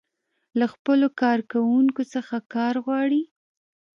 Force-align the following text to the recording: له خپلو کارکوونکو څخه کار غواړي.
له 0.59 0.65
خپلو 0.73 1.07
کارکوونکو 1.21 2.01
څخه 2.13 2.35
کار 2.53 2.75
غواړي. 2.85 3.21